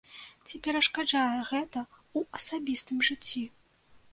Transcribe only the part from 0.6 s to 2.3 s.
перашкаджае гэта ў